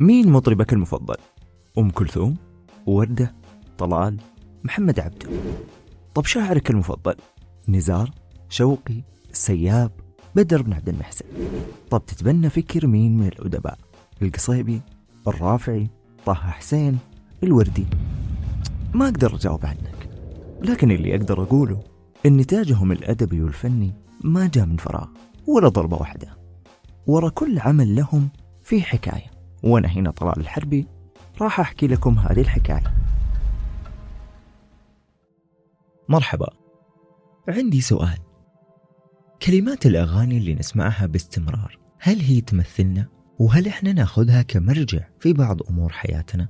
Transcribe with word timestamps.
مين 0.00 0.28
مطربك 0.28 0.72
المفضل؟ 0.72 1.16
أم 1.78 1.90
كلثوم؟ 1.90 2.36
وردة؟ 2.86 3.34
طلال؟ 3.78 4.16
محمد 4.64 5.00
عبده 5.00 5.28
طب 6.14 6.24
شاعرك 6.24 6.70
المفضل؟ 6.70 7.14
نزار؟ 7.68 8.10
شوقي؟ 8.48 9.02
السياب؟ 9.30 9.90
بدر 10.36 10.62
بن 10.62 10.72
عبد 10.72 10.88
المحسن 10.88 11.24
طب 11.90 12.06
تتبنى 12.06 12.50
فكر 12.50 12.86
مين 12.86 13.18
من 13.18 13.26
الأدباء؟ 13.26 13.78
القصيبي؟ 14.22 14.80
الرافعي؟ 15.28 15.90
طه 16.26 16.34
حسين؟ 16.34 16.98
الوردي؟ 17.42 17.86
ما 18.94 19.04
أقدر 19.04 19.34
أجاوب 19.34 19.66
عنك 19.66 20.08
لكن 20.62 20.90
اللي 20.90 21.16
أقدر 21.16 21.42
أقوله 21.42 21.82
إن 22.26 22.36
نتاجهم 22.36 22.92
الأدبي 22.92 23.42
والفني 23.42 23.92
ما 24.24 24.50
جاء 24.54 24.66
من 24.66 24.76
فراغ 24.76 25.06
ولا 25.46 25.68
ضربة 25.68 25.96
واحدة 25.96 26.28
ورا 27.06 27.28
كل 27.28 27.58
عمل 27.58 27.96
لهم 27.96 28.28
في 28.66 28.82
حكاية. 28.82 29.30
وأنا 29.62 29.88
هنا 29.88 30.10
طلال 30.10 30.40
الحربي 30.40 30.86
راح 31.40 31.60
أحكي 31.60 31.86
لكم 31.86 32.18
هذه 32.18 32.40
الحكاية. 32.40 32.94
مرحبا. 36.08 36.48
عندي 37.48 37.80
سؤال. 37.80 38.18
كلمات 39.42 39.86
الأغاني 39.86 40.38
اللي 40.38 40.54
نسمعها 40.54 41.06
باستمرار 41.06 41.78
هل 42.00 42.20
هي 42.20 42.40
تمثلنا؟ 42.40 43.08
وهل 43.38 43.68
إحنا 43.68 43.92
نأخذها 43.92 44.42
كمرجع 44.42 45.00
في 45.20 45.32
بعض 45.32 45.62
أمور 45.70 45.92
حياتنا؟ 45.92 46.48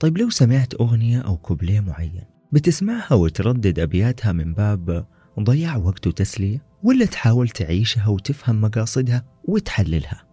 طيب 0.00 0.18
لو 0.18 0.30
سمعت 0.30 0.74
أغنية 0.74 1.20
أو 1.20 1.36
كوبليه 1.36 1.80
معين 1.80 2.24
بتسمعها 2.52 3.14
وتردد 3.14 3.78
أبياتها 3.78 4.32
من 4.32 4.54
باب 4.54 5.06
ضياع 5.40 5.76
وقت 5.76 6.06
وتسلية؟ 6.06 6.64
ولا 6.82 7.06
تحاول 7.06 7.48
تعيشها 7.48 8.08
وتفهم 8.08 8.60
مقاصدها 8.60 9.24
وتحللها؟ 9.44 10.31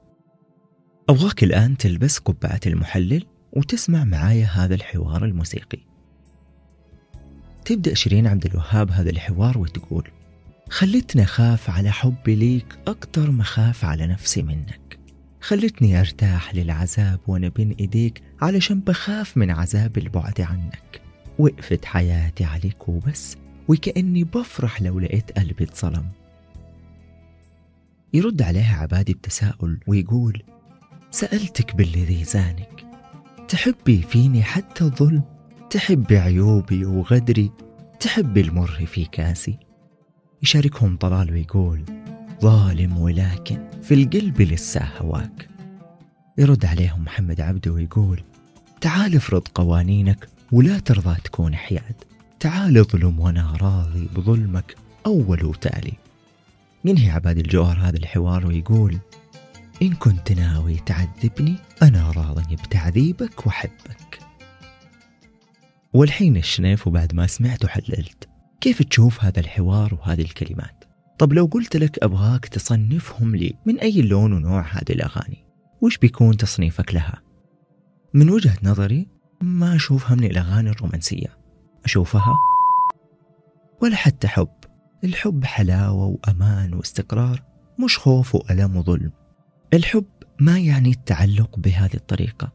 أبغاك 1.09 1.44
الآن 1.44 1.77
تلبس 1.77 2.18
قبعة 2.18 2.59
المحلل 2.68 3.26
وتسمع 3.54 4.04
معايا 4.04 4.46
هذا 4.46 4.76
الحوار 4.76 5.26
الموسيقي. 5.26 5.79
تبدأ 7.66 7.93
شيرين 7.93 8.27
عبد 8.27 8.46
الوهاب 8.46 8.91
هذا 8.91 9.10
الحوار 9.10 9.57
وتقول 9.57 10.12
خلتني 10.70 11.24
أخاف 11.24 11.70
على 11.70 11.91
حبي 11.91 12.35
ليك 12.35 12.79
أكتر 12.88 13.32
ما 13.32 13.41
أخاف 13.41 13.85
على 13.85 14.07
نفسي 14.07 14.41
منك. 14.41 14.99
خلتني 15.41 15.99
أرتاح 15.99 16.55
للعذاب 16.55 17.20
وأنا 17.27 17.49
بين 17.49 17.76
إيديك 17.79 18.23
علشان 18.41 18.79
بخاف 18.79 19.38
من 19.38 19.51
عذاب 19.51 19.98
البعد 19.98 20.41
عنك. 20.41 21.01
وقفت 21.40 21.85
حياتي 21.85 22.44
عليك 22.44 22.90
وبس 22.90 23.38
وكأني 23.68 24.23
بفرح 24.23 24.82
لو 24.82 24.99
لقيت 24.99 25.32
قلبي 25.32 25.63
اتظلم 25.63 26.05
يرد 28.13 28.41
عليها 28.41 28.77
عبادي 28.82 29.13
بتساؤل 29.13 29.79
ويقول 29.88 30.44
سألتك 31.12 31.76
بالذي 31.76 32.24
زانك. 32.24 32.85
تحبي 33.48 34.02
فيني 34.02 34.43
حتى 34.43 34.84
الظلم؟ 34.84 35.24
تحبي 35.70 36.18
عيوبي 36.18 36.85
وغدري؟ 36.85 37.51
تحبي 37.99 38.41
المر 38.41 38.85
في 38.85 39.05
كاسي؟ 39.05 39.57
يشاركهم 40.43 40.98
طلال 40.98 41.32
ويقول 41.32 41.84
ظالم 42.41 42.98
ولكن 42.98 43.70
في 43.82 43.93
القلب 43.93 44.41
لسه 44.41 44.82
هواك. 44.98 45.49
يرد 46.38 46.66
عليهم 46.66 47.04
محمد 47.04 47.41
عبده 47.41 47.71
ويقول 47.71 48.23
تعال 48.82 49.16
افرض 49.16 49.48
قوانينك 49.48 50.27
ولا 50.51 50.79
ترضى 50.79 51.21
تكون 51.23 51.55
حياد. 51.55 51.96
تعال 52.40 52.77
اظلم 52.77 53.20
وأنا 53.20 53.57
راضي 53.62 54.07
بظلمك 54.16 54.76
أول 55.05 55.46
وتالي. 55.46 55.94
ينهي 56.85 57.10
عباد 57.10 57.38
الجوهر 57.38 57.77
هذا 57.77 57.98
الحوار 57.98 58.48
ويقول 58.48 58.98
إن 59.82 59.94
كنت 59.94 60.32
ناوي 60.32 60.76
تعذبني 60.76 61.55
أنا 61.82 62.12
راضي 62.12 62.55
بتعذيبك 62.55 63.46
وأحبك 63.48 64.19
والحين 65.94 66.38
الشنيف 66.38 66.88
وبعد 66.88 67.16
ما 67.16 67.28
سمعت 67.28 67.66
وحللت 67.66 68.30
كيف 68.62 68.84
تشوف 68.84 69.23
هذا 69.23 69.39
الحوار 69.39 69.94
وهذه 69.94 70.22
الكلمات؟ 70.22 70.84
طب 71.19 71.34
لو 71.34 71.45
قلت 71.45 71.75
لك 71.75 72.03
أبغاك 72.03 72.45
تصنفهم 72.45 73.35
لي 73.35 73.53
من 73.66 73.79
أي 73.79 74.01
لون 74.01 74.34
ونوع 74.34 74.62
هذه 74.62 74.91
الأغاني 74.91 75.45
وش 75.81 75.97
بيكون 75.97 76.38
تصنيفك 76.38 76.94
لها؟ 76.94 77.22
من 78.13 78.29
وجهة 78.29 78.57
نظري 78.63 79.07
ما 79.41 79.75
أشوفها 79.75 80.16
من 80.16 80.23
الأغاني 80.23 80.69
الرومانسية. 80.69 81.38
أشوفها 81.85 82.34
ولا 83.81 83.95
حتى 83.95 84.28
حب. 84.28 84.50
الحب 85.03 85.45
حلاوة 85.45 86.06
وأمان 86.06 86.73
واستقرار 86.73 87.44
مش 87.79 87.97
خوف 87.97 88.35
وألم 88.35 88.78
وظلم. 88.78 89.12
الحب 89.74 90.06
ما 90.40 90.59
يعني 90.59 90.90
التعلق 90.90 91.59
بهذه 91.59 91.94
الطريقة. 91.94 92.52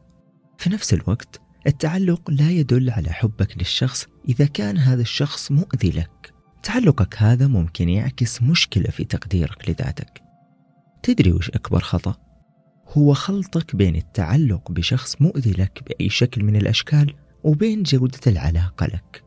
في 0.59 0.71
نفس 0.71 0.95
الوقت 0.95 1.41
التعلق 1.67 2.31
لا 2.31 2.51
يدل 2.51 2.91
على 2.91 3.11
حبك 3.11 3.59
للشخص 3.59 4.07
إذا 4.29 4.47
كان 4.47 4.79
هذا 4.79 5.03
الشخص 5.03 5.53
مؤذي 5.53 5.91
لك. 5.91 6.35
تعلقك 6.63 7.17
هذا 7.19 7.47
ممكن 7.47 7.89
يعكس 7.89 8.43
مشكلة 8.43 8.91
في 8.91 9.05
تقديرك 9.05 9.69
لذاتك. 9.69 10.23
تدري 11.03 11.33
وش 11.33 11.51
أكبر 11.51 11.81
خطأ؟ 11.81 12.17
هو 12.89 13.15
خلطك 13.15 13.77
بين 13.77 13.97
التعلق 13.97 14.71
بشخص 14.71 15.23
مؤذي 15.23 15.53
لك 15.53 15.83
بأي 15.87 16.09
شكل 16.09 16.45
من 16.45 16.57
الأشكال 16.57 17.15
وبين 17.45 17.83
جودة 17.83 18.21
العلاقة 18.27 18.87
لك. 18.87 19.25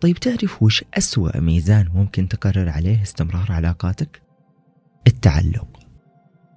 طيب 0.00 0.18
تعرف 0.18 0.62
وش 0.62 0.84
أسوأ 0.94 1.40
ميزان 1.40 1.88
ممكن 1.94 2.28
تقرر 2.28 2.68
عليه 2.68 3.02
استمرار 3.02 3.52
علاقاتك؟ 3.52 4.22
التعلق. 5.06 5.75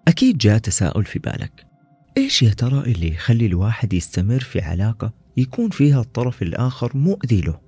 أكيد 0.10 0.38
جاء 0.38 0.58
تساؤل 0.58 1.06
في 1.06 1.20
بالك. 1.20 1.66
إيش 2.18 2.44
يا 2.44 2.50
ترى 2.50 2.92
اللي 2.92 3.08
يخلي 3.08 3.46
الواحد 3.46 3.94
يستمر 3.94 4.40
في 4.40 4.62
علاقة 4.62 5.14
يكون 5.38 5.70
فيها 5.70 6.02
الطرف 6.02 6.42
الآخر 6.42 6.98
مؤذي 6.98 7.42
له؟ 7.42 7.60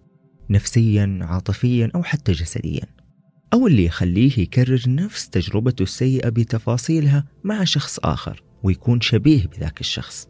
نفسيا 0.49 1.19
عاطفيا 1.21 1.91
أو 1.95 2.03
حتى 2.03 2.31
جسديا. 2.31 2.83
أو 3.53 3.67
اللي 3.67 3.85
يخليه 3.85 4.39
يكرر 4.39 4.81
نفس 4.87 5.29
تجربته 5.29 5.83
السيئة 5.83 6.29
بتفاصيلها 6.29 7.25
مع 7.43 7.63
شخص 7.63 7.99
آخر 7.99 8.43
ويكون 8.63 9.01
شبيه 9.01 9.45
بذاك 9.47 9.79
الشخص. 9.79 10.27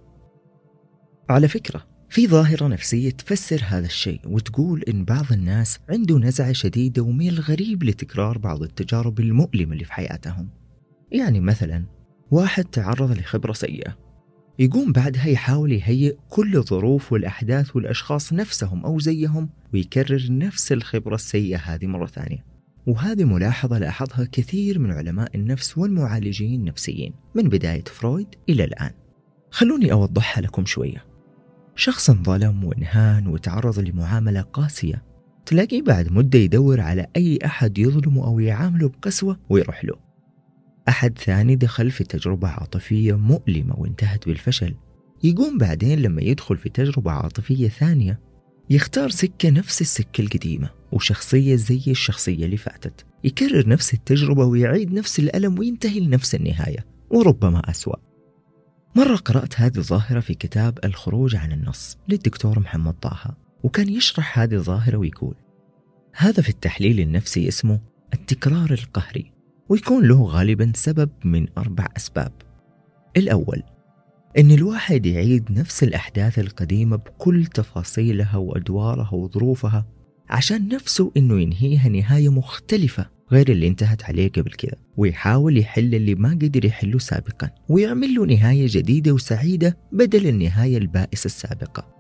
على 1.30 1.48
فكرة 1.48 1.88
في 2.10 2.28
ظاهرة 2.28 2.68
نفسية 2.68 3.10
تفسر 3.10 3.62
هذا 3.66 3.86
الشيء 3.86 4.22
وتقول 4.26 4.84
إن 4.84 5.06
بعض 5.06 5.26
الناس 5.32 5.80
عنده 5.90 6.18
نزعة 6.18 6.52
شديدة 6.52 7.02
وميل 7.02 7.40
غريب 7.40 7.84
لتكرار 7.84 8.38
بعض 8.38 8.64
التجارب 8.64 9.20
المؤلمة 9.20 9.74
اللي 9.74 9.86
في 9.86 9.94
حياتهم. 9.94 10.50
يعني 11.12 11.40
مثلا 11.40 12.01
واحد 12.32 12.64
تعرض 12.64 13.12
لخبرة 13.12 13.54
سيئة. 13.54 13.98
يقوم 14.60 14.92
بعدها 14.92 15.28
يحاول 15.28 15.72
يهيئ 15.72 16.16
كل 16.30 16.58
الظروف 16.58 17.14
والأحداث 17.14 17.76
والأشخاص 17.76 18.34
نفسهم 18.34 18.86
أو 18.86 19.00
زيهم 19.00 19.50
ويكرر 19.74 20.28
نفس 20.30 20.72
الخبرة 20.72 21.16
السيئة 21.16 21.58
هذه 21.58 21.86
مرة 21.86 22.06
ثانية. 22.06 22.46
وهذه 22.88 23.24
ملاحظة 23.24 23.78
لاحظها 23.78 24.28
كثير 24.32 24.80
من 24.80 24.92
علماء 24.92 25.36
النفس 25.36 25.78
والمعالجين 25.78 26.60
النفسيين 26.60 27.14
من 27.36 27.44
بداية 27.44 27.84
فرويد 27.84 28.28
إلى 28.50 28.64
الآن. 28.64 28.92
خلوني 29.52 29.92
أوضحها 29.92 30.42
لكم 30.42 30.66
شوية. 30.66 31.06
شخص 31.76 32.10
انظلم 32.10 32.64
وانهان 32.64 33.28
وتعرض 33.28 33.80
لمعاملة 33.80 34.42
قاسية. 34.42 35.04
تلاقيه 35.46 35.82
بعد 35.82 36.12
مدة 36.12 36.40
يدور 36.40 36.82
على 36.82 37.08
أي 37.16 37.40
أحد 37.46 37.78
يظلمه 37.78 38.26
أو 38.26 38.40
يعامله 38.40 38.90
بقسوة 38.90 39.40
ويروح 39.50 39.86
له. 39.86 40.11
أحد 40.90 41.18
ثاني 41.18 41.56
دخل 41.56 41.92
في 41.92 42.04
تجربة 42.04 42.48
عاطفية 42.48 43.18
مؤلمة 43.18 43.76
وانتهت 43.78 44.26
بالفشل. 44.26 44.76
يقوم 45.24 45.58
بعدين 45.58 46.00
لما 46.00 46.22
يدخل 46.22 46.58
في 46.58 46.70
تجربة 46.70 47.12
عاطفية 47.12 47.70
ثانية 47.70 48.20
يختار 48.70 49.10
سكة 49.10 49.50
نفس 49.50 49.82
السكة 49.82 50.22
القديمة 50.22 50.70
وشخصية 50.92 51.56
زي 51.56 51.84
الشخصية 51.88 52.46
اللي 52.46 52.58
فاتت. 52.58 53.06
يكرر 53.24 53.70
نفس 53.70 53.94
التجربة 53.94 54.46
ويعيد 54.46 54.94
نفس 54.94 55.20
الألم 55.20 55.60
وينتهي 55.60 56.00
لنفس 56.00 56.36
النهاية 56.36 56.86
وربما 57.10 57.70
أسوأ. 57.70 57.96
مرة 58.96 59.16
قرأت 59.16 59.60
هذه 59.60 59.78
الظاهرة 59.78 60.20
في 60.20 60.34
كتاب 60.34 60.80
الخروج 60.86 61.36
عن 61.36 61.52
النص 61.52 61.98
للدكتور 62.10 62.60
محمد 62.60 62.94
طه 62.94 63.36
وكان 63.64 63.90
يشرح 63.90 64.40
هذه 64.40 64.54
الظاهرة 64.54 64.98
ويقول 64.98 65.36
هذا 66.16 66.44
في 66.44 66.50
التحليل 66.50 67.00
النفسي 67.00 67.48
اسمه 67.48 67.80
التكرار 68.14 68.72
القهري 68.72 69.31
ويكون 69.72 70.08
له 70.08 70.24
غالبا 70.24 70.72
سبب 70.76 71.10
من 71.26 71.48
أربع 71.58 71.88
أسباب. 71.98 72.32
الأول 73.18 73.64
إن 74.38 74.52
الواحد 74.52 75.06
يعيد 75.06 75.52
نفس 75.52 75.84
الأحداث 75.84 76.40
القديمة 76.40 76.96
بكل 76.96 77.46
تفاصيلها 77.46 78.38
وأدوارها 78.38 79.14
وظروفها 79.14 79.86
عشان 80.30 80.68
نفسه 80.68 81.12
إنه 81.18 81.42
ينهيها 81.42 81.90
نهاية 81.90 82.30
مختلفة 82.30 83.10
غير 83.32 83.50
اللي 83.52 83.68
انتهت 83.68 84.04
عليه 84.04 84.32
قبل 84.32 84.52
كذا 84.52 84.76
ويحاول 84.98 85.58
يحل 85.58 85.96
اللي 85.96 86.16
ما 86.16 86.30
قدر 86.30 86.66
يحله 86.66 87.00
سابقا 87.00 87.50
ويعمل 87.70 88.16
له 88.16 88.26
نهاية 88.26 88.68
جديدة 88.70 89.12
وسعيدة 89.12 89.78
بدل 89.92 90.28
النهاية 90.28 90.78
البائسة 90.78 91.26
السابقة. 91.26 91.96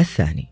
الثاني 0.00 0.48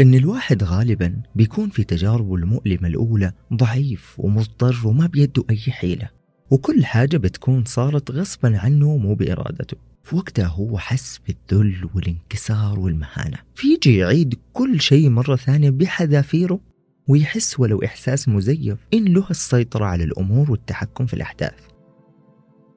إن 0.00 0.14
الواحد 0.14 0.64
غالبا 0.64 1.22
بيكون 1.34 1.70
في 1.70 1.84
تجاربه 1.84 2.34
المؤلمة 2.34 2.88
الأولى 2.88 3.32
ضعيف 3.54 4.14
ومضطر 4.18 4.80
وما 4.84 5.06
بيده 5.06 5.44
أي 5.50 5.56
حيلة 5.56 6.08
وكل 6.50 6.84
حاجة 6.84 7.16
بتكون 7.16 7.64
صارت 7.64 8.10
غصبا 8.10 8.58
عنه 8.58 8.96
مو 8.96 9.14
بإرادته. 9.14 9.76
في 10.04 10.16
وقتها 10.16 10.46
هو 10.46 10.78
حس 10.78 11.20
بالذل 11.26 11.88
والانكسار 11.94 12.80
والمهانة. 12.80 13.38
فيجي 13.54 13.96
يعيد 13.96 14.38
كل 14.52 14.80
شيء 14.80 15.08
مرة 15.08 15.36
ثانية 15.36 15.70
بحذافيره 15.70 16.60
ويحس 17.08 17.60
ولو 17.60 17.82
إحساس 17.84 18.28
مزيف 18.28 18.78
إن 18.94 19.04
له 19.04 19.26
السيطرة 19.30 19.84
على 19.84 20.04
الأمور 20.04 20.50
والتحكم 20.50 21.06
في 21.06 21.14
الأحداث. 21.14 21.54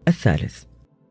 الثالث 0.07 0.63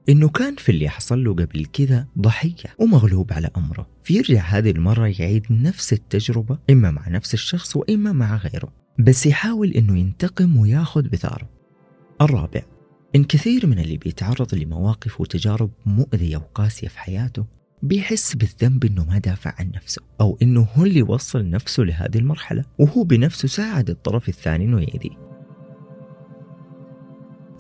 إنه 0.09 0.29
كان 0.29 0.57
في 0.57 0.69
اللي 0.73 0.89
حصل 0.89 1.25
له 1.25 1.33
قبل 1.33 1.67
كذا 1.73 2.07
ضحية 2.19 2.75
ومغلوب 2.79 3.33
على 3.33 3.51
أمره. 3.57 3.87
فيرجع 4.03 4.41
هذه 4.43 4.71
المرة 4.71 5.07
يعيد 5.07 5.47
نفس 5.51 5.93
التجربة 5.93 6.59
إما 6.71 6.91
مع 6.91 7.09
نفس 7.09 7.35
الشخص 7.35 7.77
وإما 7.77 8.13
مع 8.13 8.37
غيره 8.37 8.73
بس 8.99 9.27
يحاول 9.27 9.71
إنه 9.71 9.99
ينتقم 9.99 10.57
وياخذ 10.57 11.09
بثاره. 11.09 11.49
الرابع 12.21 12.63
إن 13.17 13.25
كثير 13.25 13.67
من 13.67 13.79
اللي 13.79 13.97
بيتعرض 13.97 14.55
لمواقف 14.55 15.21
وتجارب 15.21 15.71
مؤذية 15.87 16.37
وقاسية 16.37 16.89
في 16.89 16.99
حياته 16.99 17.47
بيحس 17.83 18.37
بالذنب 18.37 18.85
إنه 18.85 19.05
ما 19.05 19.19
دافع 19.19 19.55
عن 19.59 19.71
نفسه 19.75 20.03
أو 20.21 20.39
إنه 20.43 20.67
هو 20.75 20.85
اللي 20.85 21.03
وصل 21.03 21.51
نفسه 21.51 21.83
لهذه 21.83 22.19
المرحلة 22.19 22.65
وهو 22.79 23.05
بنفسه 23.05 23.49
ساعد 23.49 23.91
الطرف 23.91 24.29
الثاني 24.29 24.65
إنه 24.65 24.81
يأذيه. 24.81 25.25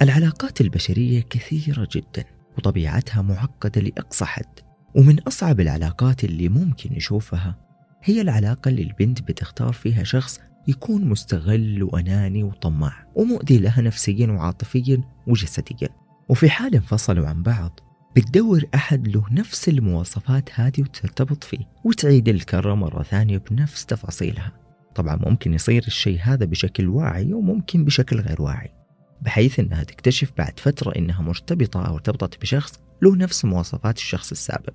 العلاقات 0.02 0.60
البشرية 0.60 1.20
كثيرة 1.30 1.88
جدا. 1.92 2.33
وطبيعتها 2.58 3.22
معقدة 3.22 3.80
لأقصى 3.80 4.24
حد 4.24 4.60
ومن 4.94 5.20
أصعب 5.20 5.60
العلاقات 5.60 6.24
اللي 6.24 6.48
ممكن 6.48 6.90
نشوفها 6.92 7.56
هي 8.02 8.20
العلاقة 8.20 8.68
اللي 8.68 8.82
البنت 8.82 9.22
بتختار 9.22 9.72
فيها 9.72 10.04
شخص 10.04 10.40
يكون 10.68 11.04
مستغل 11.04 11.82
وأناني 11.82 12.42
وطماع 12.42 13.06
ومؤذي 13.14 13.58
لها 13.58 13.80
نفسيا 13.82 14.26
وعاطفيا 14.26 15.02
وجسديا. 15.26 15.88
وفي 16.28 16.50
حال 16.50 16.74
انفصلوا 16.74 17.28
عن 17.28 17.42
بعض 17.42 17.80
بتدور 18.16 18.64
أحد 18.74 19.08
له 19.08 19.24
نفس 19.30 19.68
المواصفات 19.68 20.50
هذه 20.54 20.80
وترتبط 20.80 21.44
فيه 21.44 21.68
وتعيد 21.84 22.28
الكرة 22.28 22.74
مرة 22.74 23.02
ثانية 23.02 23.42
بنفس 23.50 23.86
تفاصيلها. 23.86 24.52
طبعا 24.94 25.16
ممكن 25.16 25.54
يصير 25.54 25.84
الشيء 25.86 26.18
هذا 26.22 26.44
بشكل 26.46 26.88
واعي 26.88 27.32
وممكن 27.32 27.84
بشكل 27.84 28.20
غير 28.20 28.42
واعي. 28.42 28.83
بحيث 29.22 29.60
أنها 29.60 29.84
تكتشف 29.84 30.32
بعد 30.38 30.60
فترة 30.60 30.90
أنها 30.96 31.22
مرتبطة 31.22 31.86
أو 31.86 31.94
ارتبطت 31.94 32.40
بشخص 32.40 32.72
له 33.02 33.16
نفس 33.16 33.44
مواصفات 33.44 33.96
الشخص 33.96 34.30
السابق. 34.30 34.74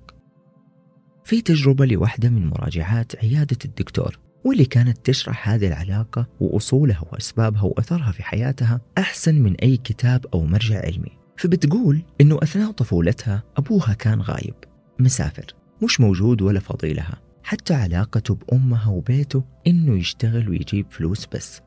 في 1.24 1.40
تجربة 1.40 1.86
لوحدة 1.86 2.30
من 2.30 2.46
مراجعات 2.46 3.16
عيادة 3.16 3.58
الدكتور 3.64 4.18
واللي 4.44 4.64
كانت 4.64 4.98
تشرح 5.04 5.48
هذه 5.48 5.66
العلاقة 5.66 6.26
وأصولها 6.40 7.04
وأسبابها 7.12 7.62
وأثرها 7.62 8.12
في 8.12 8.22
حياتها 8.22 8.80
أحسن 8.98 9.34
من 9.34 9.54
أي 9.54 9.76
كتاب 9.76 10.26
أو 10.34 10.44
مرجع 10.44 10.80
علمي. 10.80 11.18
فبتقول 11.36 12.02
إنه 12.20 12.38
أثناء 12.42 12.70
طفولتها 12.70 13.42
أبوها 13.56 13.92
كان 13.92 14.20
غايب 14.20 14.54
مسافر 14.98 15.54
مش 15.82 16.00
موجود 16.00 16.42
ولا 16.42 16.60
فاضي 16.60 16.92
لها 16.92 17.20
حتى 17.42 17.74
علاقته 17.74 18.34
بأمها 18.34 18.90
وبيته 18.90 19.44
إنه 19.66 19.98
يشتغل 19.98 20.48
ويجيب 20.48 20.86
فلوس 20.90 21.26
بس. 21.26 21.60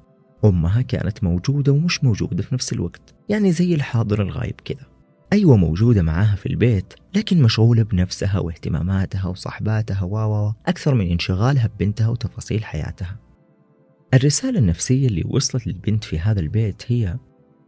أمها 0.46 0.82
كانت 0.82 1.24
موجودة 1.24 1.72
ومش 1.72 2.04
موجودة 2.04 2.44
في 2.44 2.56
نفس 2.56 2.74
الوقت 2.74 3.16
يعني 3.30 3.52
زي 3.52 3.76
الحاضر 3.76 4.22
الغايب 4.22 4.56
كذا 4.66 4.94
أيوة 5.34 5.58
موجودة 5.58 6.02
معاها 6.02 6.36
في 6.36 6.46
البيت 6.46 6.94
لكن 7.16 7.42
مشغولة 7.42 7.84
بنفسها 7.84 8.40
واهتماماتها 8.40 9.28
وصحباتها 9.28 10.04
و 10.04 10.54
أكثر 10.68 10.94
من 10.94 11.12
انشغالها 11.12 11.68
ببنتها 11.68 12.08
وتفاصيل 12.08 12.64
حياتها. 12.66 13.20
الرسالة 14.14 14.60
النفسية 14.60 15.08
اللي 15.08 15.24
وصلت 15.26 15.68
للبنت 15.68 16.04
في 16.04 16.20
هذا 16.20 16.40
البيت 16.40 16.84
هي 16.88 17.18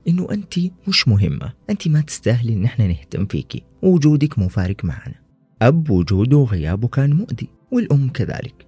إنه 0.08 0.28
أنت 0.32 0.54
مش 0.88 1.08
مهمة 1.08 1.54
أنت 1.70 1.88
ما 1.88 2.02
تستاهلي 2.02 2.54
إن 2.54 2.66
إحنا 2.66 2.88
نهتم 2.88 3.26
فيكي 3.26 3.64
ووجودك 3.84 4.40
مو 4.40 4.50
فارق 4.50 4.86
معنا. 4.86 5.16
أب 5.62 5.90
وجوده 5.90 6.38
وغيابه 6.38 6.88
كان 6.88 7.14
مؤذي 7.14 7.50
والأم 7.72 8.10
كذلك. 8.10 8.68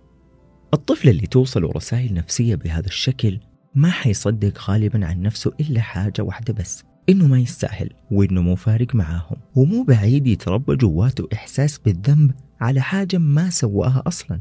الطفل 0.74 1.10
اللي 1.10 1.28
توصل 1.28 1.64
رسائل 1.76 2.14
نفسية 2.14 2.56
بهذا 2.56 2.88
الشكل 2.88 3.40
ما 3.76 3.90
حيصدق 3.90 4.70
غالبا 4.70 5.06
عن 5.06 5.22
نفسه 5.22 5.54
إلا 5.60 5.82
حاجة 5.82 6.22
واحدة 6.22 6.54
بس 6.54 6.84
إنه 7.10 7.28
ما 7.28 7.40
يستاهل 7.40 7.90
وإنه 8.12 8.42
مو 8.42 8.56
فارق 8.56 8.96
معاهم 8.96 9.38
ومو 9.56 9.84
بعيد 9.84 10.28
يتربى 10.28 10.76
جواته 10.76 11.28
إحساس 11.34 11.78
بالذنب 11.78 12.32
على 12.62 12.82
حاجة 12.82 13.18
ما 13.18 13.50
سواها 13.50 14.04
أصلا. 14.08 14.40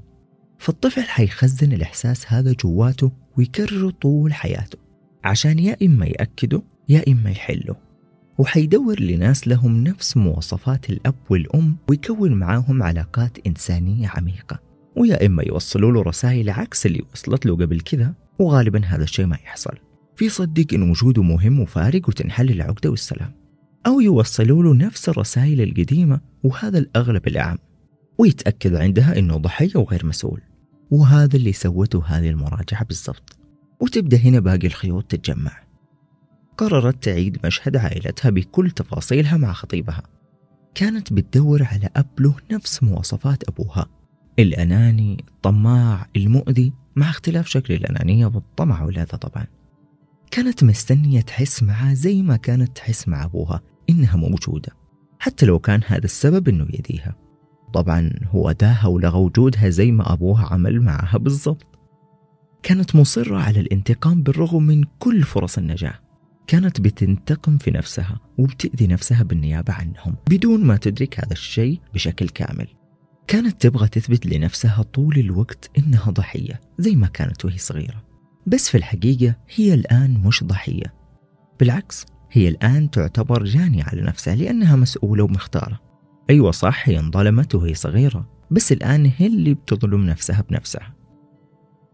فالطفل 0.58 1.02
حيخزن 1.02 1.72
الإحساس 1.72 2.24
هذا 2.28 2.52
جواته 2.52 3.12
ويكرره 3.36 3.90
طول 3.90 4.34
حياته 4.34 4.78
عشان 5.24 5.58
يا 5.58 5.76
إما 5.82 6.06
يأكده 6.06 6.62
يا 6.88 7.04
إما 7.08 7.30
يحله. 7.30 7.76
وحيدور 8.38 9.00
لناس 9.00 9.48
لهم 9.48 9.84
نفس 9.84 10.16
مواصفات 10.16 10.90
الأب 10.90 11.14
والأم 11.30 11.76
ويكون 11.88 12.32
معاهم 12.32 12.82
علاقات 12.82 13.38
إنسانية 13.46 14.08
عميقة 14.08 14.60
ويا 14.96 15.26
إما 15.26 15.42
يوصلوا 15.42 15.92
له 15.92 16.02
رسائل 16.02 16.50
عكس 16.50 16.86
اللي 16.86 17.02
وصلت 17.12 17.46
له 17.46 17.56
قبل 17.56 17.80
كذا. 17.80 18.14
وغالبا 18.38 18.84
هذا 18.84 19.02
الشيء 19.02 19.26
ما 19.26 19.36
يحصل. 19.36 19.74
في 20.16 20.28
صدق 20.28 20.74
إن 20.74 20.90
وجوده 20.90 21.22
مهم 21.22 21.60
وفارق 21.60 22.08
وتنحل 22.08 22.50
العقدة 22.50 22.90
والسلام. 22.90 23.32
أو 23.86 24.00
يوصلوا 24.00 24.62
له 24.62 24.74
نفس 24.74 25.08
الرسائل 25.08 25.60
القديمة 25.60 26.20
وهذا 26.44 26.78
الأغلب 26.78 27.26
الأعم 27.26 27.58
ويتأكد 28.18 28.74
عندها 28.74 29.18
إنه 29.18 29.36
ضحية 29.36 29.72
وغير 29.74 30.06
مسؤول. 30.06 30.40
وهذا 30.90 31.36
اللي 31.36 31.52
سوته 31.52 32.04
هذه 32.06 32.30
المراجعة 32.30 32.84
بالضبط. 32.84 33.38
وتبدأ 33.80 34.16
هنا 34.16 34.40
باقي 34.40 34.66
الخيوط 34.66 35.04
تتجمع. 35.04 35.52
قررت 36.56 37.04
تعيد 37.04 37.38
مشهد 37.44 37.76
عائلتها 37.76 38.30
بكل 38.30 38.70
تفاصيلها 38.70 39.36
مع 39.36 39.52
خطيبها. 39.52 40.02
كانت 40.74 41.12
بتدور 41.12 41.62
على 41.62 41.90
أب 41.96 42.20
له 42.20 42.34
نفس 42.52 42.82
مواصفات 42.82 43.48
أبوها. 43.48 43.86
الأناني 44.38 45.24
الطماع 45.28 46.06
المؤذي. 46.16 46.72
مع 46.96 47.10
اختلاف 47.10 47.46
شكل 47.46 47.74
الأنانية 47.74 48.26
والطمع 48.26 48.82
والهذا 48.82 49.04
طبعا. 49.04 49.46
كانت 50.30 50.64
مستنية 50.64 51.20
تحس 51.20 51.62
معاه 51.62 51.94
زي 51.94 52.22
ما 52.22 52.36
كانت 52.36 52.76
تحس 52.76 53.08
مع 53.08 53.24
أبوها 53.24 53.60
إنها 53.90 54.16
موجودة 54.16 54.72
حتى 55.18 55.46
لو 55.46 55.58
كان 55.58 55.80
هذا 55.86 56.04
السبب 56.04 56.48
إنه 56.48 56.66
يديها 56.70 57.16
طبعا 57.74 58.10
هو 58.30 58.52
داها 58.52 58.86
ولغى 58.86 59.18
وجودها 59.18 59.68
زي 59.68 59.92
ما 59.92 60.12
أبوها 60.12 60.46
عمل 60.46 60.80
معها 60.80 61.18
بالضبط. 61.18 61.66
كانت 62.62 62.96
مصرة 62.96 63.36
على 63.38 63.60
الانتقام 63.60 64.22
بالرغم 64.22 64.62
من 64.62 64.84
كل 64.98 65.22
فرص 65.22 65.58
النجاة. 65.58 65.94
كانت 66.46 66.80
بتنتقم 66.80 67.58
في 67.58 67.70
نفسها 67.70 68.20
وبتأذي 68.38 68.86
نفسها 68.86 69.22
بالنيابة 69.22 69.72
عنهم 69.72 70.14
بدون 70.30 70.64
ما 70.64 70.76
تدرك 70.76 71.20
هذا 71.20 71.32
الشيء 71.32 71.80
بشكل 71.94 72.28
كامل. 72.28 72.66
كانت 73.26 73.62
تبغى 73.62 73.88
تثبت 73.88 74.26
لنفسها 74.26 74.82
طول 74.82 75.18
الوقت 75.18 75.70
إنها 75.78 76.10
ضحية 76.10 76.60
زي 76.78 76.96
ما 76.96 77.06
كانت 77.06 77.44
وهي 77.44 77.58
صغيرة. 77.58 78.04
بس 78.46 78.68
في 78.68 78.76
الحقيقة 78.76 79.34
هي 79.54 79.74
الآن 79.74 80.22
مش 80.24 80.44
ضحية. 80.44 80.94
بالعكس 81.60 82.06
هي 82.32 82.48
الآن 82.48 82.90
تعتبر 82.90 83.44
جانية 83.44 83.84
على 83.84 84.02
نفسها 84.02 84.34
لأنها 84.34 84.76
مسؤولة 84.76 85.24
ومختارة. 85.24 85.80
أيوة 86.30 86.50
صح 86.50 86.88
هي 86.88 86.98
انظلمت 86.98 87.54
وهي 87.54 87.74
صغيرة 87.74 88.28
بس 88.50 88.72
الآن 88.72 89.12
هي 89.16 89.26
اللي 89.26 89.54
بتظلم 89.54 90.06
نفسها 90.06 90.44
بنفسها. 90.50 90.94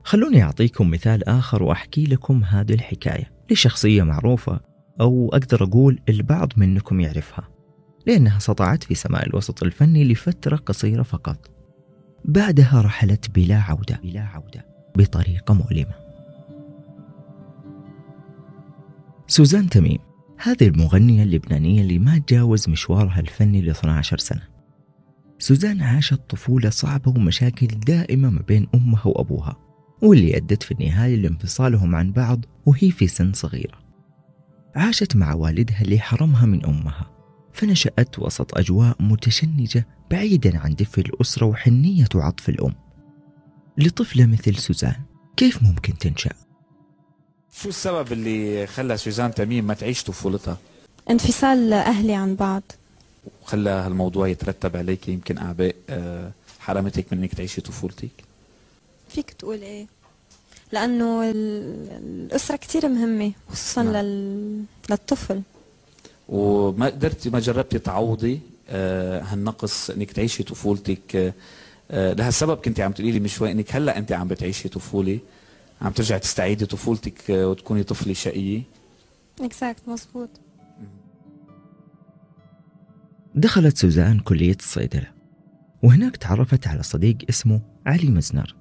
خلوني 0.04 0.42
أعطيكم 0.42 0.90
مثال 0.90 1.28
آخر 1.28 1.62
وأحكي 1.62 2.04
لكم 2.04 2.44
هذه 2.44 2.74
الحكاية 2.74 3.32
لشخصية 3.50 4.02
معروفة 4.02 4.60
أو 5.00 5.30
أقدر 5.32 5.64
أقول 5.64 6.00
البعض 6.08 6.52
منكم 6.56 7.00
يعرفها. 7.00 7.48
لأنها 8.06 8.38
سطعت 8.38 8.84
في 8.84 8.94
سماء 8.94 9.26
الوسط 9.26 9.62
الفني 9.62 10.04
لفترة 10.04 10.56
قصيرة 10.56 11.02
فقط. 11.02 11.50
بعدها 12.24 12.80
رحلت 12.80 13.30
بلا 13.30 13.56
عودة 13.56 14.00
بلا 14.02 14.20
عودة 14.20 14.66
بطريقة 14.96 15.54
مؤلمة. 15.54 15.94
سوزان 19.26 19.68
تميم 19.68 19.98
هذه 20.38 20.68
المغنية 20.68 21.22
اللبنانية 21.22 21.82
اللي 21.82 21.98
ما 21.98 22.18
تجاوز 22.18 22.68
مشوارها 22.68 23.20
الفني 23.20 23.62
ل 23.62 23.70
12 23.70 24.18
سنة. 24.18 24.42
سوزان 25.38 25.82
عاشت 25.82 26.20
طفولة 26.28 26.70
صعبة 26.70 27.10
ومشاكل 27.10 27.66
دائمة 27.66 28.30
ما 28.30 28.42
بين 28.48 28.68
أمها 28.74 29.06
وأبوها 29.06 29.56
واللي 30.02 30.36
أدت 30.36 30.62
في 30.62 30.72
النهاية 30.72 31.16
لانفصالهم 31.16 31.94
عن 31.94 32.12
بعض 32.12 32.44
وهي 32.66 32.90
في 32.90 33.06
سن 33.06 33.32
صغيرة. 33.32 33.78
عاشت 34.76 35.16
مع 35.16 35.34
والدها 35.34 35.82
اللي 35.82 35.98
حرمها 35.98 36.46
من 36.46 36.64
أمها. 36.66 37.21
فنشأت 37.52 38.18
وسط 38.18 38.58
أجواء 38.58 38.96
متشنجة 39.00 39.86
بعيدا 40.10 40.58
عن 40.58 40.74
دفء 40.74 41.00
الأسرة 41.00 41.46
وحنية 41.46 42.08
وعطف 42.14 42.48
الأم 42.48 42.74
لطفلة 43.78 44.26
مثل 44.26 44.56
سوزان 44.56 44.96
كيف 45.36 45.62
ممكن 45.62 45.98
تنشأ؟ 45.98 46.30
شو 47.52 47.68
السبب 47.68 48.12
اللي 48.12 48.66
خلى 48.66 48.96
سوزان 48.96 49.34
تميم 49.34 49.66
ما 49.66 49.74
تعيش 49.74 50.02
طفولتها؟ 50.04 50.58
انفصال 51.10 51.72
أهلي 51.72 52.14
عن 52.14 52.34
بعض 52.34 52.62
وخلى 53.42 53.70
هالموضوع 53.70 54.28
يترتب 54.28 54.76
عليك 54.76 55.08
يمكن 55.08 55.38
أعباء 55.38 55.74
آه، 55.90 56.30
حرمتك 56.60 57.12
من 57.12 57.18
إنك 57.18 57.34
تعيشي 57.34 57.60
طفولتك؟ 57.60 58.24
فيك 59.08 59.30
تقول 59.30 59.62
إيه 59.62 59.86
لأنه 60.72 61.30
الأسرة 61.30 62.56
كتير 62.56 62.88
مهمة 62.88 63.32
خصوصا 63.48 63.82
نعم. 63.82 63.96
لل... 63.96 64.64
للطفل 64.90 65.42
وما 66.28 66.86
قدرتي 66.86 67.30
ما 67.30 67.40
جربتي 67.40 67.78
تعوضي 67.78 68.40
آه، 68.68 69.22
هالنقص 69.22 69.90
إنك 69.90 70.12
تعيشي 70.12 70.42
طفولتك 70.42 71.16
آه، 71.16 71.34
آه، 71.90 72.12
لهالسبب 72.12 72.56
كنت 72.56 72.80
عم 72.80 72.92
تقولي 72.92 73.12
لي 73.12 73.20
من 73.20 73.28
شوي 73.28 73.52
إنك 73.52 73.76
هلأ 73.76 73.98
انت 73.98 74.12
عم 74.12 74.28
بتعيشي 74.28 74.68
طفولة 74.68 75.18
عم 75.82 75.92
ترجعي 75.92 76.18
تستعيدي 76.18 76.66
طفولتك 76.66 77.14
وتكوني 77.30 77.82
طفلة 77.82 78.12
شقية. 78.12 78.62
اكزاكت 79.40 79.88
مزبوط 79.88 80.28
دخلت 83.34 83.76
سوزان 83.78 84.20
كلية 84.20 84.56
الصيدلة 84.60 85.10
وهناك 85.82 86.16
تعرفت 86.16 86.66
على 86.66 86.82
صديق 86.82 87.16
اسمه 87.30 87.60
علي 87.86 88.10
مزنر. 88.10 88.56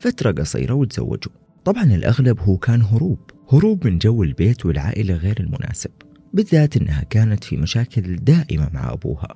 فترة 0.00 0.32
قصيرة 0.32 0.74
وتزوجوا. 0.74 1.32
طبعا 1.64 1.82
الأغلب 1.82 2.40
هو 2.40 2.56
كان 2.56 2.82
هروب 2.82 3.18
هروب 3.52 3.86
من 3.86 3.98
جو 3.98 4.22
البيت 4.22 4.66
والعائلة 4.66 5.14
غير 5.14 5.40
المناسب. 5.40 5.90
بالذات 6.34 6.76
أنها 6.76 7.04
كانت 7.10 7.44
في 7.44 7.56
مشاكل 7.56 8.16
دائمة 8.16 8.70
مع 8.72 8.92
أبوها. 8.92 9.28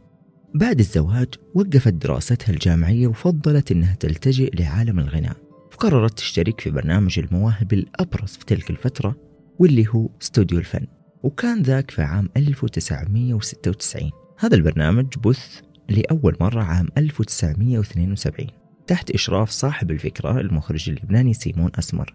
بعد 0.54 0.78
الزواج 0.78 1.28
وقفت 1.54 1.92
دراستها 1.92 2.52
الجامعية 2.52 3.06
وفضلت 3.06 3.72
أنها 3.72 3.94
تلتجئ 3.94 4.56
لعالم 4.56 4.98
الغناء 4.98 5.36
فقررت 5.70 6.18
تشترك 6.18 6.60
في 6.60 6.70
برنامج 6.70 7.18
المواهب 7.18 7.72
الأبرز 7.72 8.30
في 8.30 8.44
تلك 8.44 8.70
الفترة 8.70 9.16
واللي 9.58 9.86
هو 9.88 10.08
استوديو 10.22 10.58
الفن 10.58 10.86
وكان 11.22 11.62
ذاك 11.62 11.90
في 11.90 12.02
عام 12.02 12.28
1996 12.36 14.10
هذا 14.38 14.56
البرنامج 14.56 15.18
بث 15.24 15.60
لأول 15.88 16.36
مرة 16.40 16.62
عام 16.62 16.88
1972 16.98 18.46
تحت 18.86 19.10
إشراف 19.10 19.50
صاحب 19.50 19.90
الفكرة 19.90 20.40
المخرج 20.40 20.90
اللبناني 20.90 21.34
سيمون 21.34 21.70
أسمر. 21.78 22.14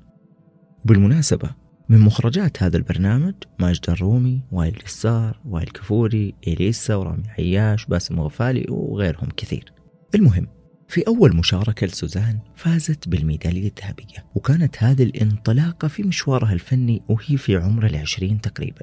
بالمناسبة 0.86 1.63
من 1.90 2.00
مخرجات 2.00 2.64
هذا 2.64 2.78
البرنامج 2.78 3.34
ماجد 3.60 3.90
الرومي 3.90 4.42
وائل 4.52 4.80
السار 4.86 5.40
وائل 5.46 5.68
كفوري 5.68 6.34
إليسا 6.48 6.96
ورامي 6.96 7.24
عياش 7.38 7.86
باسم 7.86 8.20
غفالي 8.20 8.66
وغيرهم 8.70 9.30
كثير. 9.38 9.74
المهم 10.16 10.48
في 10.88 11.02
أول 11.08 11.36
مشاركة 11.36 11.88
لسوزان 11.88 12.40
فازت 12.56 13.10
بالميدالية 13.10 13.68
الذهبية 13.68 14.26
وكانت 14.36 14.84
هذه 14.84 15.04
الانطلاقة 15.04 15.88
في 15.88 16.04
مشوارها 16.04 16.54
الفني 16.54 17.02
وهي 17.10 17.38
في 17.38 17.56
عمر 17.56 17.86
العشرين 17.86 18.42
تقريبا. 18.42 18.82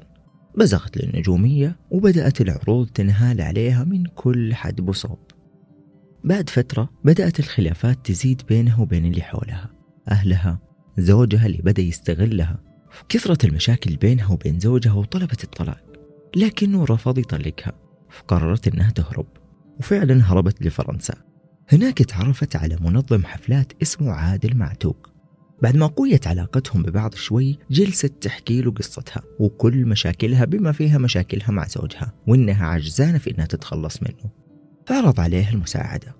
بزغت 0.57 0.97
للنجومية 0.97 1.79
وبدأت 1.91 2.41
العروض 2.41 2.87
تنهال 2.87 3.41
عليها 3.41 3.83
من 3.83 4.05
كل 4.05 4.53
حد 4.53 4.81
بصوب. 4.81 5.19
بعد 6.23 6.49
فترة 6.49 6.89
بدأت 7.03 7.39
الخلافات 7.39 8.05
تزيد 8.05 8.41
بينها 8.47 8.81
وبين 8.81 9.05
اللي 9.05 9.21
حولها 9.21 9.69
أهلها 10.09 10.59
زوجها 10.97 11.45
اللي 11.45 11.57
بدأ 11.57 11.81
يستغلها 11.81 12.70
كثرة 13.09 13.45
المشاكل 13.45 13.95
بينها 13.95 14.31
وبين 14.31 14.59
زوجها 14.59 14.93
وطلبت 14.93 15.43
الطلاق 15.43 15.83
لكنه 16.35 16.85
رفض 16.85 17.17
يطلقها 17.17 17.73
فقررت 18.09 18.67
إنها 18.67 18.91
تهرب 18.91 19.27
وفعلا 19.79 20.23
هربت 20.23 20.61
لفرنسا. 20.61 21.13
هناك 21.69 21.97
تعرفت 21.97 22.55
على 22.55 22.77
منظم 22.81 23.25
حفلات 23.25 23.73
اسمه 23.81 24.11
عادل 24.11 24.57
معتوق. 24.57 25.09
بعد 25.61 25.77
ما 25.77 25.87
قويت 25.87 26.27
علاقتهم 26.27 26.83
ببعض 26.83 27.15
شوي 27.15 27.59
جلست 27.71 28.13
تحكي 28.21 28.61
له 28.61 28.71
قصتها 28.71 29.21
وكل 29.39 29.85
مشاكلها 29.85 30.45
بما 30.45 30.71
فيها 30.71 30.97
مشاكلها 30.97 31.51
مع 31.51 31.67
زوجها 31.67 32.13
وإنها 32.27 32.67
عجزانة 32.67 33.17
في 33.17 33.31
إنها 33.31 33.45
تتخلص 33.45 34.03
منه. 34.03 34.31
فعرض 34.87 35.19
عليها 35.19 35.51
المساعدة. 35.51 36.15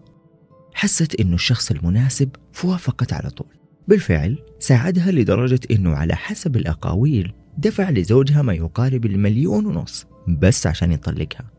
حست 0.73 1.19
إنه 1.19 1.35
الشخص 1.35 1.71
المناسب 1.71 2.29
فوافقت 2.53 3.13
على 3.13 3.29
طول. 3.29 3.60
بالفعل 3.87 4.37
ساعدها 4.59 5.11
لدرجة 5.11 5.59
أنه 5.71 5.95
على 5.95 6.15
حسب 6.15 6.55
الأقاويل 6.55 7.33
دفع 7.57 7.89
لزوجها 7.89 8.41
ما 8.41 8.53
يقارب 8.53 9.05
المليون 9.05 9.65
ونص 9.65 10.05
بس 10.27 10.67
عشان 10.67 10.91
يطلقها. 10.91 11.51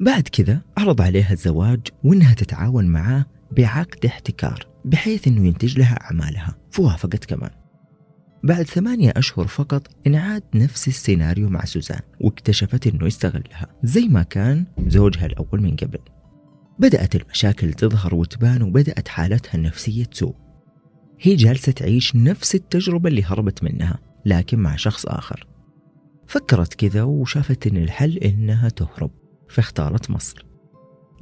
بعد 0.00 0.22
كذا 0.22 0.60
عرض 0.78 1.02
عليها 1.02 1.32
الزواج 1.32 1.80
وإنها 2.04 2.34
تتعاون 2.34 2.86
معاه 2.86 3.26
بعقد 3.56 4.06
احتكار 4.06 4.66
بحيث 4.84 5.28
إنه 5.28 5.46
ينتج 5.46 5.78
لها 5.78 5.94
أعمالها 5.94 6.56
فوافقت 6.70 7.24
كمان. 7.24 7.50
بعد 8.44 8.62
ثمانية 8.62 9.12
أشهر 9.16 9.46
فقط 9.46 9.88
انعاد 10.06 10.42
نفس 10.54 10.88
السيناريو 10.88 11.48
مع 11.48 11.64
سوزان 11.64 12.00
واكتشفت 12.20 12.86
إنه 12.86 13.06
يستغلها 13.06 13.66
زي 13.82 14.08
ما 14.08 14.22
كان 14.22 14.64
زوجها 14.86 15.26
الأول 15.26 15.62
من 15.62 15.76
قبل. 15.76 15.98
بدأت 16.78 17.16
المشاكل 17.16 17.72
تظهر 17.72 18.14
وتبان 18.14 18.62
وبدأت 18.62 19.08
حالتها 19.08 19.54
النفسية 19.54 20.04
تسوء. 20.04 20.43
هي 21.20 21.34
جالسة 21.36 21.72
تعيش 21.72 22.16
نفس 22.16 22.54
التجربة 22.54 23.08
اللي 23.08 23.24
هربت 23.24 23.64
منها 23.64 23.98
لكن 24.26 24.58
مع 24.58 24.76
شخص 24.76 25.06
آخر. 25.06 25.46
فكرت 26.26 26.74
كذا 26.74 27.02
وشافت 27.02 27.66
إن 27.66 27.76
الحل 27.76 28.16
إنها 28.16 28.68
تهرب 28.68 29.10
فاختارت 29.48 30.10
مصر. 30.10 30.46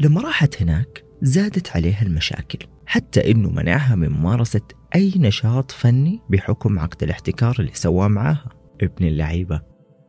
لما 0.01 0.21
راحت 0.21 0.63
هناك 0.63 1.05
زادت 1.23 1.77
عليها 1.77 2.03
المشاكل 2.03 2.59
حتى 2.87 3.31
إنه 3.31 3.51
منعها 3.51 3.95
من 3.95 4.09
ممارسة 4.09 4.61
أي 4.95 5.13
نشاط 5.17 5.71
فني 5.71 6.21
بحكم 6.31 6.79
عقد 6.79 7.03
الاحتكار 7.03 7.57
اللي 7.59 7.75
سواه 7.75 8.09
معاها. 8.09 8.49
ابن 8.83 9.07
اللعيبة. 9.07 9.61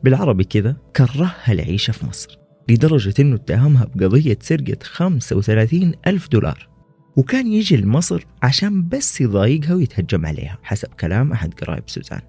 بالعربي 0.04 0.44
كذا 0.44 0.78
كرهها 0.96 1.52
العيشة 1.52 1.92
في 1.92 2.06
مصر 2.06 2.38
لدرجة 2.70 3.14
إنه 3.20 3.36
اتهمها 3.36 3.86
بقضية 3.96 4.38
سرقة 4.42 4.78
35 4.84 5.94
ألف 6.08 6.28
دولار. 6.28 6.73
وكان 7.18 7.48
يجي 7.48 7.78
لمصر 7.78 8.26
عشان 8.44 8.88
بس 8.88 9.22
يضايقها 9.22 9.74
ويتهجم 9.74 10.26
عليها. 10.26 10.58
حسب 10.64 10.88
كلام 10.88 11.32
أحد 11.32 11.54
قرايب 11.54 11.84
سوزان. 11.90 12.22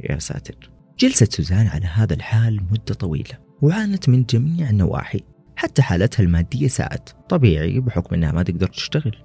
يا 0.00 0.18
ساتر. 0.18 0.70
جلست 0.98 1.32
سوزان 1.32 1.66
على 1.66 1.86
هذا 1.86 2.14
الحال 2.14 2.60
مدة 2.70 2.94
طويلة 2.94 3.38
وعانت 3.62 4.08
من 4.08 4.24
جميع 4.24 4.70
النواحي 4.70 5.20
حتى 5.56 5.82
حالتها 5.82 6.22
المادية 6.22 6.68
ساءت. 6.68 7.16
طبيعي 7.28 7.80
بحكم 7.80 8.14
أنها 8.14 8.32
ما 8.32 8.42
تقدر 8.42 8.66
تشتغل. 8.66 9.16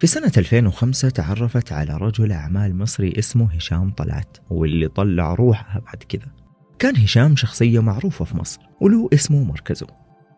في 0.00 0.06
سنة 0.06 0.32
2005 0.36 1.08
تعرفت 1.08 1.72
على 1.72 1.96
رجل 1.96 2.32
أعمال 2.32 2.76
مصري 2.78 3.14
اسمه 3.18 3.54
هشام 3.54 3.90
طلعت 3.90 4.36
واللي 4.50 4.88
طلع 4.88 5.34
روحها 5.34 5.80
بعد 5.80 6.02
كذا. 6.08 6.32
كان 6.78 6.96
هشام 6.96 7.36
شخصية 7.36 7.80
معروفة 7.80 8.24
في 8.24 8.36
مصر 8.36 8.60
وله 8.80 9.08
اسمه 9.12 9.40
ومركزه 9.40 9.86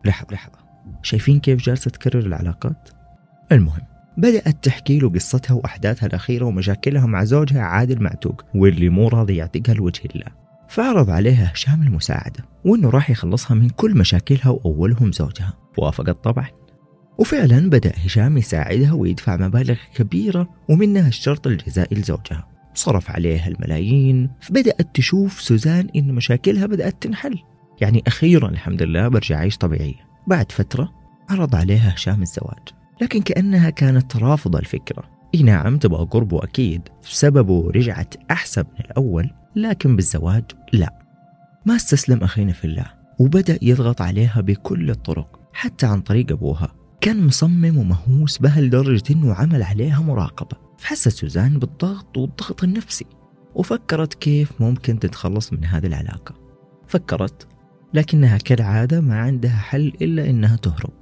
لحظة 0.05 0.35
لحظة. 0.35 0.59
شايفين 1.03 1.41
كيف 1.41 1.63
جالسة 1.63 1.91
تكرر 1.91 2.19
العلاقات؟ 2.19 2.89
المهم 3.53 3.88
بدأت 4.19 4.65
تحكي 4.65 4.99
له 4.99 5.09
قصتها 5.09 5.55
وأحداثها 5.55 6.07
الأخيرة 6.07 6.45
ومشاكلها 6.45 7.07
مع 7.07 7.25
زوجها 7.25 7.63
عادل 7.63 8.03
معتوق 8.03 8.45
واللي 8.55 8.89
مو 8.89 9.09
راضي 9.09 9.37
يعتقها 9.37 9.75
لوجه 9.75 10.01
الله 10.15 10.27
فعرض 10.69 11.11
عليها 11.11 11.53
هشام 11.53 11.83
المساعدة 11.83 12.45
وإنه 12.65 12.91
راح 12.91 13.11
يخلصها 13.11 13.55
من 13.55 13.69
كل 13.69 13.99
مشاكلها 13.99 14.49
وأولهم 14.49 15.13
زوجها. 15.13 15.55
وافقت 15.79 16.25
طبعا. 16.25 16.49
وفعلا 17.19 17.71
بدأ 17.71 17.93
هشام 18.05 18.39
يساعدها 18.39 18.93
ويدفع 18.93 19.37
مبالغ 19.37 19.77
كبيرة 19.95 20.49
ومنها 20.69 21.09
الشرط 21.09 21.47
الجزائي 21.47 21.97
لزوجها. 21.97 22.49
صرف 22.75 23.11
عليها 23.11 23.49
الملايين 23.49 24.31
فبدأت 24.41 24.95
تشوف 24.95 25.41
سوزان 25.41 25.89
إن 25.97 26.15
مشاكلها 26.15 26.67
بدأت 26.67 27.03
تنحل. 27.03 27.39
يعني 27.81 28.03
أخيرا 28.07 28.49
الحمد 28.49 28.83
لله 28.83 29.09
برجع 29.09 29.37
أعيش 29.37 29.57
طبيعية. 29.57 30.09
بعد 30.27 30.53
فترة 30.53 30.93
عرض 31.31 31.55
عليها 31.55 31.95
هشام 31.95 32.23
الزواج. 32.23 32.78
لكن 33.01 33.23
كأنها 33.23 33.71
كانت 33.71 34.17
رافضة 34.17 34.59
الفكرة. 34.59 35.05
إي 35.35 35.43
نعم 35.43 35.79
تبغى 35.79 36.07
قربه 36.07 36.45
أكيد. 36.45 36.89
سببه 37.03 37.71
رجعت 37.71 38.15
أحسن 38.31 38.63
من 38.63 38.85
الأول 38.85 39.31
لكن 39.57 39.97
بالزواج 39.97 40.45
لا. 40.73 40.99
ما 41.67 41.77
استسلم 41.77 42.23
أخينا 42.25 42.53
في 42.53 42.65
الله 42.65 42.87
وبدأ 43.19 43.59
يضغط 43.63 44.01
عليها 44.01 44.41
بكل 44.41 44.91
الطرق 44.91 45.41
حتى 45.53 45.87
عن 45.87 46.01
طريق 46.01 46.33
أبوها. 46.33 46.75
كان 47.01 47.27
مصمم 47.27 47.79
ومهووس 47.79 48.39
بها 48.39 48.61
لدرجة 48.61 49.03
أنه 49.11 49.35
عمل 49.35 49.63
عليها 49.63 50.01
مراقبة. 50.01 50.57
فحست 50.79 51.09
سوزان 51.09 51.59
بالضغط 51.59 52.19
والضغط 52.19 52.65
النفسي 52.65 53.07
وفكرت 53.55 54.15
كيف 54.15 54.53
ممكن 54.61 54.99
تتخلص 54.99 55.53
من 55.53 55.65
هذه 55.65 55.87
العلاقة. 55.87 56.35
فكرت 56.87 57.47
لكنها 57.95 58.39
كالعادة 58.39 59.01
ما 59.01 59.19
عندها 59.19 59.57
حل 59.57 59.93
إلا 60.03 60.31
إنها 60.31 60.57
تهرب. 60.57 60.98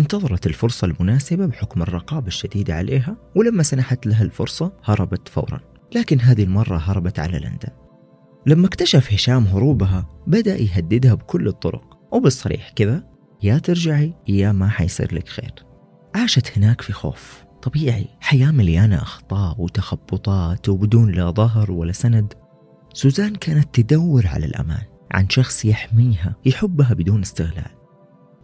انتظرت 0.00 0.46
الفرصة 0.46 0.84
المناسبة 0.84 1.46
بحكم 1.46 1.82
الرقابة 1.82 2.26
الشديدة 2.26 2.74
عليها 2.74 3.16
ولما 3.36 3.62
سنحت 3.62 4.06
لها 4.06 4.22
الفرصة 4.22 4.72
هربت 4.84 5.28
فورا. 5.28 5.60
لكن 5.94 6.20
هذه 6.20 6.42
المرة 6.42 6.76
هربت 6.76 7.18
على 7.18 7.38
لندن. 7.38 7.68
لما 8.46 8.66
اكتشف 8.66 9.12
هشام 9.12 9.46
هروبها 9.46 10.06
بدأ 10.26 10.56
يهددها 10.56 11.14
بكل 11.14 11.48
الطرق. 11.48 11.98
وبالصريح 12.12 12.70
كذا 12.70 13.04
يا 13.42 13.58
ترجعي 13.58 14.14
يا 14.28 14.52
ما 14.52 14.68
حيصير 14.68 15.14
لك 15.14 15.28
خير. 15.28 15.54
عاشت 16.14 16.58
هناك 16.58 16.80
في 16.80 16.92
خوف. 16.92 17.44
طبيعي 17.62 18.06
حياة 18.20 18.50
مليانة 18.50 18.96
أخطاء 18.96 19.60
وتخبطات 19.60 20.68
وبدون 20.68 21.12
لا 21.12 21.30
ظهر 21.30 21.72
ولا 21.72 21.92
سند. 21.92 22.34
سوزان 22.94 23.34
كانت 23.34 23.80
تدور 23.80 24.26
على 24.26 24.46
الأمان 24.46 24.82
عن 25.12 25.28
شخص 25.30 25.64
يحميها 25.64 26.36
يحبها 26.46 26.94
بدون 26.94 27.20
استغلال. 27.20 27.77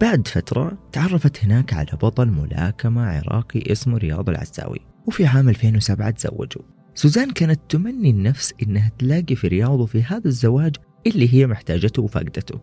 بعد 0.04 0.28
فترة 0.28 0.78
تعرفت 0.92 1.44
هناك 1.44 1.72
على 1.72 1.88
بطل 2.02 2.28
ملاكمة 2.28 3.02
عراقي 3.02 3.72
اسمه 3.72 3.98
رياض 3.98 4.28
العزاوي 4.28 4.78
وفي 5.06 5.26
عام 5.26 5.48
2007 5.48 6.10
تزوجوا. 6.10 6.62
سوزان 6.94 7.30
كانت 7.30 7.60
تمني 7.68 8.10
النفس 8.10 8.54
إنها 8.62 8.92
تلاقي 8.98 9.34
في 9.36 9.48
رياض 9.48 9.80
وفي 9.80 10.02
هذا 10.02 10.26
الزواج 10.26 10.76
اللي 11.06 11.34
هي 11.34 11.46
محتاجته 11.46 12.02
وفاقدته 12.02 12.60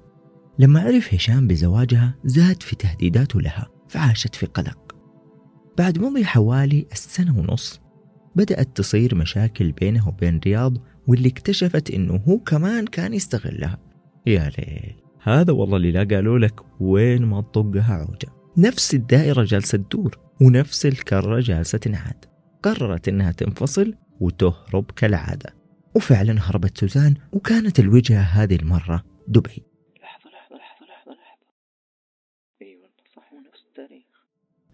لما 0.59 0.79
عرف 0.79 1.13
هشام 1.13 1.47
بزواجها 1.47 2.15
زاد 2.25 2.63
في 2.63 2.75
تهديداته 2.75 3.41
لها 3.41 3.67
فعاشت 3.89 4.35
في 4.35 4.45
قلق. 4.45 4.95
بعد 5.77 5.99
مضي 5.99 6.25
حوالي 6.25 6.87
السنة 6.91 7.39
ونص 7.39 7.81
بدأت 8.35 8.77
تصير 8.77 9.15
مشاكل 9.15 9.71
بينه 9.71 10.07
وبين 10.07 10.39
رياض 10.45 10.77
واللي 11.07 11.29
اكتشفت 11.29 11.91
إنه 11.91 12.15
هو 12.27 12.39
كمان 12.39 12.87
كان 12.87 13.13
يستغلها. 13.13 13.77
يا 14.27 14.51
ليل. 14.57 15.10
هذا 15.23 15.53
والله 15.53 15.77
اللي 15.77 15.91
لا 15.91 16.15
قالوا 16.15 16.39
لك 16.39 16.59
وين 16.79 17.25
ما 17.25 17.41
تطقها 17.41 17.93
عوجة 17.93 18.29
نفس 18.57 18.93
الدائرة 18.95 19.43
جالسة 19.43 19.77
تدور 19.77 20.19
ونفس 20.41 20.85
الكرة 20.85 21.39
جالسة 21.39 21.77
تنعاد. 21.77 22.25
قررت 22.63 23.07
إنها 23.07 23.31
تنفصل 23.31 23.93
وتهرب 24.19 24.91
كالعادة. 24.91 25.55
وفعلا 25.95 26.35
هربت 26.39 26.77
سوزان 26.77 27.15
وكانت 27.31 27.79
الوجهة 27.79 28.21
هذه 28.21 28.55
المرة 28.55 29.03
دبي. 29.27 29.63
لحظة 30.03 30.29
لحظة 30.29 30.55
لحظة 30.55 30.85
لحظة 30.85 31.11
لحظة. 31.11 31.47
أيوه 32.61 32.89
صح 33.15 33.33
نفس 33.47 33.63
التاريخ. 33.69 34.05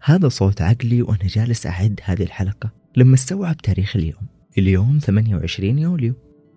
هذا 0.02 0.28
صوت 0.28 0.62
عقلي 0.62 1.02
وأنا 1.02 1.26
جالس 1.26 1.66
أعد 1.66 2.00
هذه 2.04 2.22
الحلقة. 2.22 2.70
لما 2.96 3.14
استوعب 3.14 3.56
تاريخ 3.56 3.96
اليوم 3.96 4.26
اليوم 4.58 4.98
28 4.98 5.78
يوليو. 5.78 6.14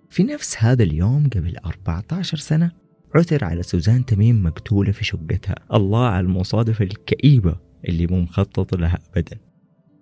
في 0.09 0.23
نفس 0.23 0.57
هذا 0.57 0.83
اليوم 0.83 1.29
قبل 1.29 1.57
14 1.65 2.37
سنة 2.37 2.80
عثر 3.15 3.43
على 3.45 3.63
سوزان 3.63 4.05
تميم 4.05 4.43
مقتولة 4.43 4.91
في 4.91 5.05
شقتها. 5.05 5.55
الله 5.73 6.05
على 6.05 6.25
المصادفة 6.25 6.85
الكئيبة 6.85 7.55
اللي 7.89 8.07
مو 8.07 8.21
مخطط 8.21 8.75
لها 8.75 8.99
أبدا. 9.15 9.37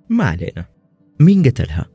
ما 0.09 0.23
علينا. 0.23 0.65
مين 1.19 1.43
قتلها؟ 1.43 1.85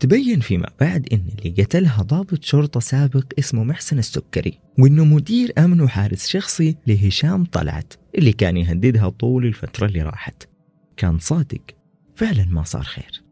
تبين 0.00 0.40
فيما 0.40 0.70
بعد 0.80 1.08
إن 1.12 1.28
اللي 1.38 1.62
قتلها 1.62 2.02
ضابط 2.02 2.44
شرطة 2.44 2.80
سابق 2.80 3.24
اسمه 3.38 3.64
محسن 3.64 3.98
السكري 3.98 4.60
وإنه 4.78 5.04
مدير 5.04 5.52
أمن 5.58 5.80
وحارس 5.80 6.26
شخصي 6.26 6.76
لهشام 6.86 7.44
طلعت 7.44 7.92
اللي 8.18 8.32
كان 8.32 8.56
يهددها 8.56 9.08
طول 9.08 9.46
الفترة 9.46 9.86
اللي 9.86 10.02
راحت. 10.02 10.48
كان 10.96 11.18
صادق. 11.18 11.60
فعلا 12.14 12.44
ما 12.44 12.62
صار 12.62 12.82
خير. 12.82 13.27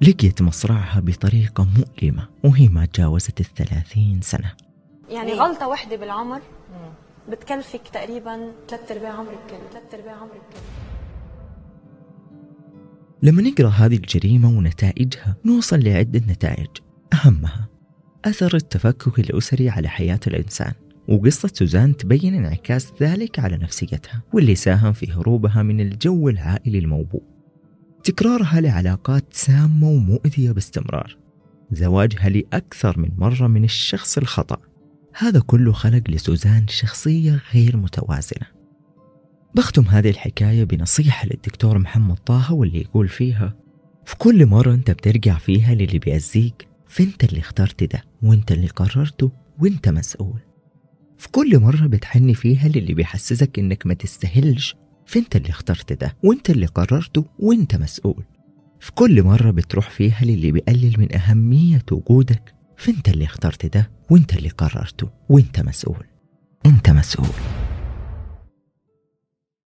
لقيت 0.00 0.42
مصرعها 0.42 1.00
بطريقة 1.00 1.66
مؤلمة 1.78 2.28
وهي 2.44 2.68
ما 2.68 2.86
تجاوزت 2.86 3.40
الثلاثين 3.40 4.20
سنة. 4.22 4.52
يعني 5.10 5.32
غلطة 5.32 5.68
واحدة 5.68 5.96
بالعمر. 5.96 6.40
بتكلفك 7.30 7.88
تقريبا 7.92 8.52
ثلاث 8.68 8.92
أرباع 8.92 9.12
عمرك 9.12 9.38
كله 9.50 9.70
ثلاث 9.72 9.94
أرباع 9.94 10.12
عمرك 10.12 10.32
كله 10.32 10.60
لما 13.22 13.42
نقرأ 13.42 13.68
هذه 13.68 13.96
الجريمة 13.96 14.48
ونتائجها 14.48 15.36
نوصل 15.44 15.80
لعدة 15.80 16.22
نتائج. 16.32 16.68
أهمها 17.12 17.68
أثر 18.24 18.56
التفكك 18.56 19.18
الأسري 19.18 19.70
على 19.70 19.88
حياة 19.88 20.20
الإنسان 20.26 20.72
وقصة 21.08 21.50
سوزان 21.54 21.96
تبين 21.96 22.34
انعكاس 22.34 22.92
ذلك 23.00 23.38
على 23.38 23.56
نفسيتها 23.56 24.22
واللي 24.32 24.54
ساهم 24.54 24.92
في 24.92 25.12
هروبها 25.12 25.62
من 25.62 25.80
الجو 25.80 26.28
العائلي 26.28 26.78
الموبوء. 26.78 27.22
تكرارها 28.04 28.60
لعلاقات 28.60 29.24
سامة 29.32 29.88
ومؤذية 29.88 30.50
باستمرار. 30.50 31.18
زواجها 31.72 32.28
لأكثر 32.28 32.98
من 32.98 33.08
مرة 33.18 33.46
من 33.46 33.64
الشخص 33.64 34.18
الخطأ. 34.18 34.56
هذا 35.18 35.40
كله 35.40 35.72
خلق 35.72 36.02
لسوزان 36.10 36.68
شخصية 36.68 37.40
غير 37.54 37.76
متوازنة. 37.76 38.46
بختم 39.54 39.82
هذه 39.82 40.10
الحكاية 40.10 40.64
بنصيحة 40.64 41.26
للدكتور 41.26 41.78
محمد 41.78 42.16
طه 42.16 42.52
واللي 42.52 42.80
يقول 42.80 43.08
فيها 43.08 43.56
في 44.04 44.16
كل 44.16 44.46
مرة 44.46 44.74
أنت 44.74 44.90
بترجع 44.90 45.38
فيها 45.38 45.74
للي 45.74 45.98
بيأذيك 45.98 46.68
فأنت 46.88 47.24
اللي 47.24 47.40
اخترت 47.40 47.84
ده 47.84 48.04
وأنت 48.22 48.52
اللي 48.52 48.66
قررته 48.66 49.32
وأنت 49.58 49.88
مسؤول. 49.88 50.40
في 51.18 51.28
كل 51.28 51.58
مرة 51.58 51.86
بتحني 51.86 52.34
فيها 52.34 52.68
للي 52.68 52.94
بيحسسك 52.94 53.58
إنك 53.58 53.86
ما 53.86 53.94
تستاهلش 53.94 54.76
فانت 55.08 55.36
اللي 55.36 55.48
اخترت 55.50 55.92
ده 55.92 56.16
وانت 56.24 56.50
اللي 56.50 56.66
قررته 56.66 57.24
وانت 57.38 57.76
مسؤول. 57.76 58.24
في 58.80 58.92
كل 58.92 59.22
مرة 59.22 59.50
بتروح 59.50 59.90
فيها 59.90 60.18
للي 60.22 60.52
بيقلل 60.52 60.94
من 60.98 61.14
أهمية 61.16 61.84
وجودك 61.92 62.54
فانت 62.76 63.08
اللي 63.08 63.24
اخترت 63.24 63.66
ده 63.66 63.90
وانت 64.10 64.34
اللي 64.36 64.48
قررته 64.48 65.08
وانت 65.28 65.60
مسؤول. 65.60 66.06
انت 66.66 66.90
مسؤول. 66.90 67.28